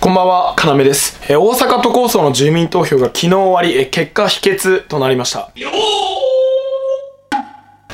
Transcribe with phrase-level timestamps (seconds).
[0.00, 1.20] こんばんは、かなめです。
[1.28, 5.50] え大阪都構想の住民投票が昨日終わり、え結果否決となりました。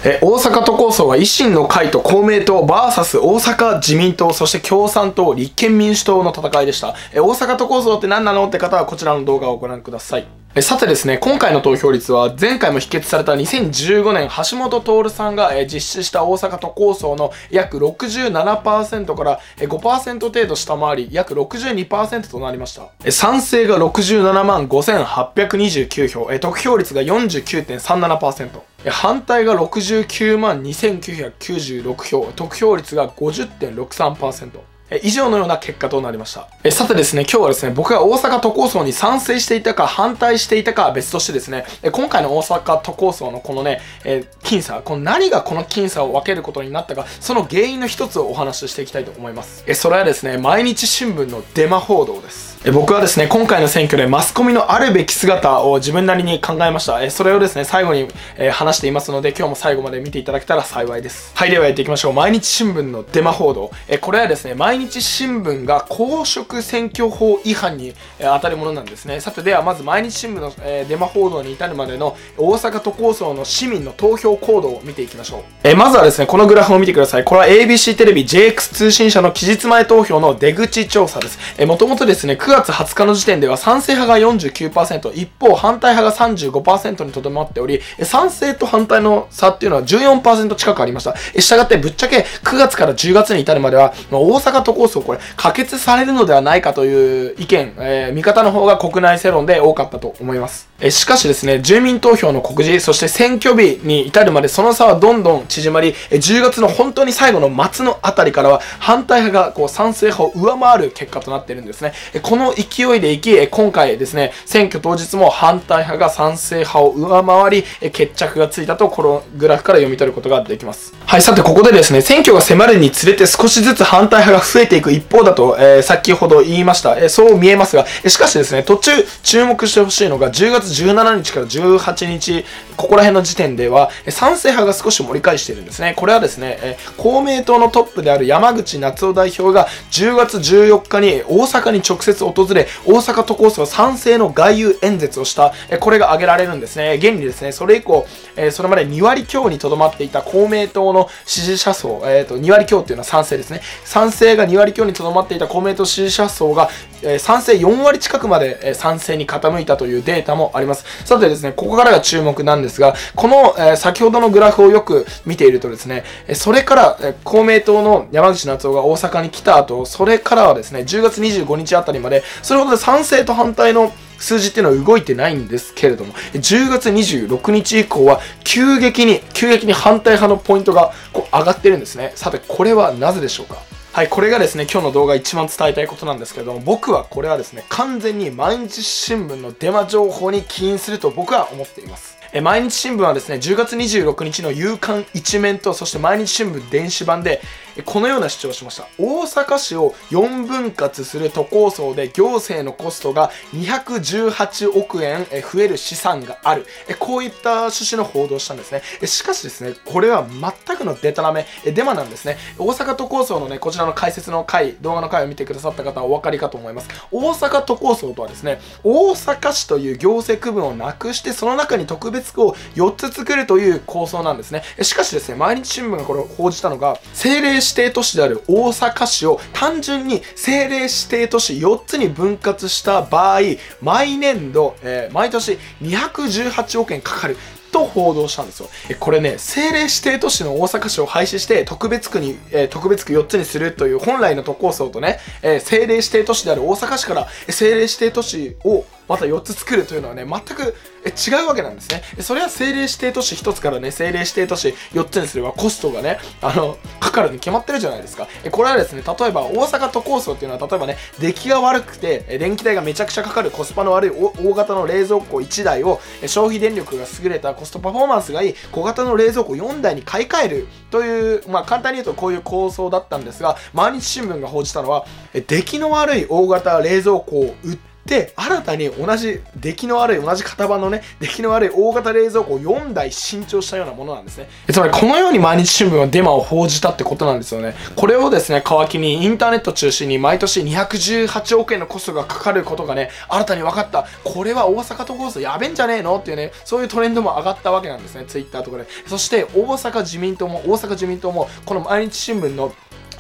[0.05, 6.95] え大阪都構想は維新の会と公明党 VS 大阪自民党、そして共産党、立憲民主党の戦いでした。
[7.13, 10.29] え大阪都構想って何なのって方はこちらの動画をご覧ください。
[10.63, 23.11] さてですね、今回の投票率は前回も否決された2015年橋本徹さんが実施した大阪都構想の約67%から5%程度下回り約62%となりました。
[23.13, 28.49] 賛成が67万5829票、得票率が49.37%。
[28.89, 34.76] 反対が69万2996票、得票率が50.63%。
[35.03, 36.49] 以上のような結果となりました。
[36.63, 49.65] えさてですね、今日はですね、僕が大阪都構想に賛成していたか反対していたかは別としてですね、え今回の大阪都構想のこのね、え僅差、この何がこの僅差を分けることになったか、その原因の一つをお話ししていきたいと思います。
[49.67, 52.56] えそれはですね、毎日新聞のデマ報道です。
[52.73, 57.01] 僕はですね、今回の選挙でマスコミのあるべき姿を自分なりに考えました。
[57.01, 61.31] えそれをですね、最後に、え話していますので、今日も最後まで見ていただけたら幸いです。
[61.37, 62.13] はい、ではやっていきましょう。
[62.13, 63.71] 毎日新聞のデマ報道。
[63.89, 69.21] えこれはですね、毎日新聞が公職選挙法違反に、え当たるものなんですね。
[69.21, 75.41] さて、ではまず毎日新聞の、えデマ報道に至るまでの大阪都構想の市民の投票行動を見ていきましょう。
[75.63, 77.25] えまずはですね、このグラフを見てください。
[77.25, 81.39] これは ABC テレビ JX 通信社の期日前投票の出口調査です。
[81.59, 91.17] えー、もともとですね、9月20日の時点では賛成派が49%、一方反対派が35%にとどまっており、賛成と反対の差っていうのは14%近くありました。
[91.17, 100.69] したがってぶっちゃけ9月から10月に至るまでは、まあ大阪都構想これ可決されるのではないかという意見、えー見方の方が国内世論で多かったと思います。
[100.81, 111.93] えしかしですね、住民投票の告示、そして選挙日に至るまでその差はどんどん縮まり、え10月の本当に最後の末のあたりからは反対派がこう賛成派を上回る結果となっているんですね。
[112.23, 120.93] この勢いでいき、今回ですね、選挙当日も反対派が賛成派を上回り、決着がついたとこのグラフから読み取ることができます。
[121.07, 127.09] はい、さてここでですね、選挙が迫るにつれて少しずつ反対派が増えていく一方だと、えー先ほど言いました。
[127.09, 128.91] そう見えますが、しかしですね、途中
[129.23, 132.45] 注目してほしいのが10月17日から18日、
[132.77, 135.95] ここら辺の時点では、賛成派が少し盛り返しているんですね。
[135.97, 146.95] これはですね、え公明党のトップである山口夏夫代表が10月14日に大阪に直接訪れ、大阪都構想賛成の外遊演説をした、えこれが挙げられるんですね。
[146.95, 148.07] 現にですね、それ以降、
[148.37, 153.61] えそれまで2割強にとどまっていた公明党の支持者層、えー、と2割強っていうのは賛成ですね。
[153.85, 156.71] 賛成が2割強にとどまっていた公明党支持者層が、
[157.07, 160.85] え賛成4割近くまで、え賛成に傾いたというデータもあります。
[161.05, 182.13] さてですね、ここからが注目なんですが、この、え先ほどのグラフをよく見ているとですね、えそれから、え公明党の山口夏夫が大阪に来た後、それからはですね、10月25日あたりまで、それほど賛成と反対の数字っていうのは動いてないんですけれども、10月26日以降は急激に、急激に反対派のポイントがこう上がってるんですね。
[182.15, 183.59] さて、これはなぜでしょうか？
[183.97, 192.19] はい、これがですね、今日の動画一番伝えたいことなんですけども、僕はこれはですね、完全に毎日新聞のデマ情報に起因すると僕は思っています。
[192.35, 197.41] え毎日新聞はですね、10月26日の夕刊一面と、そして毎日新聞電子版で、
[197.85, 198.89] このような主張をしました。
[198.99, 206.67] 大阪市を4分割する都構想で行政のコストが218億円増える資産がある。
[206.99, 208.83] こういった趣旨の報道をしたんですね。
[209.07, 212.39] しかしですね、これは全くのデタラメ、デマなんですね。
[212.59, 216.89] 大阪都構想のね、こちらの解説の回、動画の回を見てくださった方はお分かりかと思います。
[217.11, 224.63] 大阪都構想とはですね、大阪市という行政区分をなくして、その中に特別区を4つ作るという構想なんですね。
[224.83, 233.41] しかしですね、毎日新聞がこれを報じたのが、政令指定都市である大阪市を単純に政令指定都市4つに分割した場合、
[233.83, 237.37] 毎年度、えー毎年218億円かかる。
[237.73, 238.69] と報道したんですよ。
[238.89, 250.75] えこれね、政令指定都市の大阪市を廃止して特別区に、えー特別区4つにするという本来の都構想とね、えー政令指定都市である大阪市から政令指定都市をまた4つ作るというのはね、全く
[251.07, 252.03] 違うわけなんですね。
[252.21, 258.27] それは政令指定都市1つからね、政令指定都市4つにすればコストがね、あの、かかるに決まってるじゃないですか。
[258.51, 284.49] これはですね、例えば大阪都構想っていうのは、例えばね、出来が悪くて、電気代がめちゃくちゃかかるコスパの悪い大型の冷蔵庫1台を、消費電力が優れたコストパフォーマンスがいい小型の冷蔵庫4台に買い替えるという、まあ簡単に言うとこういう構想だったんですが、毎日新聞が報じたのは、出来の悪い大型冷蔵庫を売ってで、新たに同じ、出来の悪い、同じ型番のね、出来の悪い大型冷蔵庫を4台新調したようなものなんですね。
[284.73, 287.75] つまり、このように毎日新聞はデマを報じたってことなんですよね。
[287.97, 294.07] これをですね、皮切りにインターネット中心に毎年218億円のコストがかかることがね、新たに分かった。
[294.23, 298.87] これは大阪都構想やべんじゃねえのっていうね、そういうトレンドも上がったわけなんですね、ツイッターとかで。
[299.09, 302.73] そして、大阪自民党も、大阪自民党も、この毎日新聞の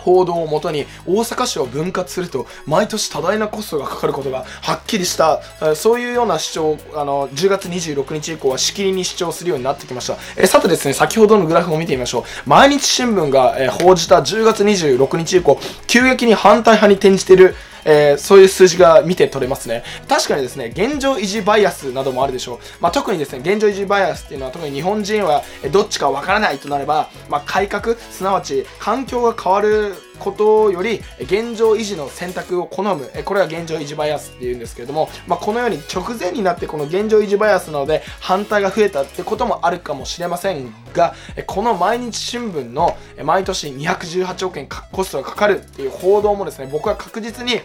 [0.06, 5.42] 報道をもとに大阪市を分割すると毎年多大なコストがかかることがはっきりした
[5.74, 12.48] そういうような主張あの10月26日以降はしきりに主張するようになってきました、えさてですね先ほどのグラフを見てみましょう。
[12.48, 17.54] 毎日新聞が、え報じた10月26日以降急激に反対派に転じている
[17.86, 19.84] えー、そういう数字が見て取れますね。
[20.08, 22.58] 確かにですね、現状維持バイアスなどもあるでしょう。
[22.80, 33.10] まあ、特にですね、現状維持バイアスっていうのは特に日本人はどっちかわからないとなれば、まあ、改革、すなわち環境が変わることより現状維持の選択を好む。
[33.24, 41.14] これは現状維持バイアスっていうんですけれども、まあ、このように直前になってこの現状維持バイアスなので反対が増えたってこともあるかもしれませんが
[41.46, 47.60] この毎日新聞の毎年218億円コストがかかるっていう報道もですね僕は確実に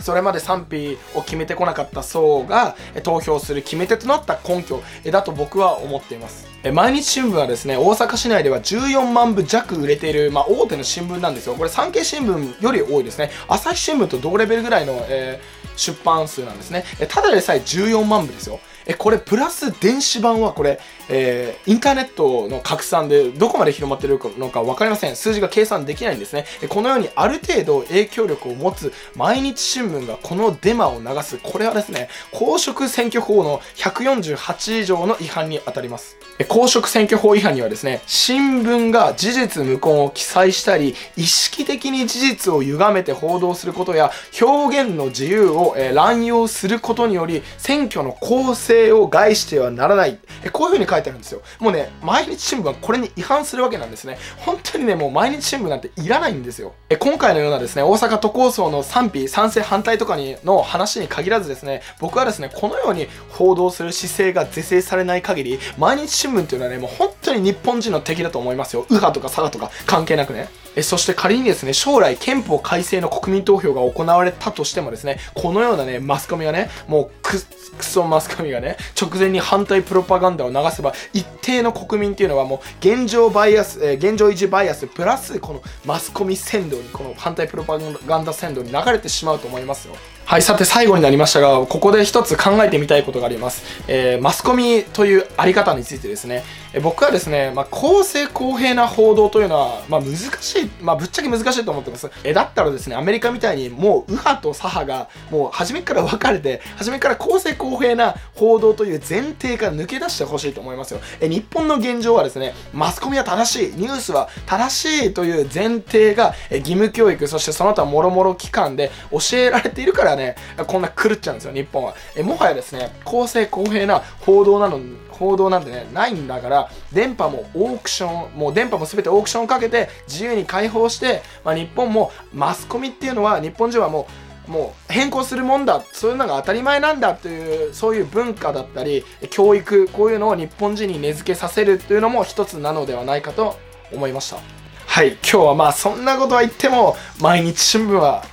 [0.00, 6.48] それまで賛否を決めてこなかった層が投票する決め手となった根拠だと僕は思っています。
[6.72, 11.54] 毎日新聞はですね、大阪市内では14万部弱売れている、まあ、大手の新聞なんですよ。
[11.54, 13.30] これ産経新聞より多いですね。
[13.48, 16.84] 朝日新聞と同レベルぐらいの、えー、出版数なんですね。
[17.08, 18.60] ただでさえ14万部ですよ。
[18.86, 20.80] えこれプラス電子版はこれ、
[21.10, 25.16] えー、インターネットの拡散でどこまで広まってるのか分かりません。
[25.16, 26.46] 数字が計算できないんですね。
[26.68, 36.16] このようにある程度影響力を持つ毎日新聞がこのデマを流すこれはですね公職選挙法の148条の違反に当たります。
[36.48, 44.10] 公職選挙法違反にはですね新聞が事実無根を記載したり意識的に事実を歪めて報道することや
[44.40, 50.18] 表現の自由を、え、乱用することにより選挙の公正を害してはならない。
[50.52, 51.42] こういう風に書いいてあるんですよ。
[51.58, 54.18] もうね、毎日新聞はこれに違反するわけなんですね。
[54.38, 56.74] 本当にね、もう毎日新聞なんていらないんですよ。
[56.88, 68.82] え今回のようなですね、大阪都構想の賛否、賛成、反対とかにの話に限らずですね、僕はですね、このように報道する姿勢が是正されない限り、毎日新聞っていうのはね、もう本当に日本人の敵だと思いますよ。
[68.90, 70.48] 右派とか左派とか関係なくね。
[70.76, 77.36] えそして仮にですね、将来憲法改正の国民投票が行われたとしてもですね、このようなね、マスコミがね、もうく、
[77.78, 89.94] クソマスコミがね、直前に反対プロパガンダを流せば、一定の国民っていうのはもう、現状バイアス、えー、現状維持バイアス、プラス、このマスコミ扇動に、この反対プロパガンダ扇動に流れてしまうと思いますよ。
[90.30, 93.64] はい、さて最後になりましたが、ここで一つ考えてみたいことがあります。
[93.88, 96.44] えー、マスコミというあり方についてですね、
[96.78, 102.08] 僕はですね、まあ、公正公平な報道というのは、まあ、難しい、まあ、ぶっちゃけ難しいと思ってます。
[102.22, 111.00] え、だったらですね、アメリカみたいにもう右派と左派がもう初めから分かれて、初めから公正公平な報道という前提から抜け出してほしいと思いますよ。
[111.20, 120.36] え、日本の現状はですね、マスコミは正しい、ニュースは正しいという前提が、え、義務教育、そしてその他もろもろ機関で教えられているからね、
[120.68, 121.94] こんな狂っちゃうんですよ、日本は。
[122.14, 124.78] えもはやですね、公正公平な報道なの、
[125.20, 134.08] 報道なんてね、ないんだから、電波もオークション、もう電波も全てオークションをかけて自由に開放して、まあ、日本もマスコミっていうのは、日本人はも
[134.48, 143.56] う、もう変更するもんだそういうのが当たり前なんだというそういう文化だったり教育こういうのを日本人に根付けさせるというのも一つなのではないかと
[143.92, 144.38] 思いました。
[144.86, 148.24] はい今日はまあそんなことは言っても毎日新聞は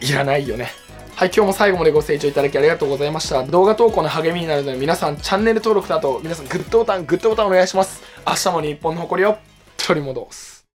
[0.00, 0.85] いらないよね。
[1.16, 3.42] はい、今日も最後までご清聴いただきありがとうございました。
[3.42, 8.02] 動画投稿の励みになるので、皆さんチャンネル登録だと、皆さんグッドボタン、グッドボタンお願いします。
[8.26, 9.38] 明日も日本の誇りを
[9.78, 10.55] 取り戻す。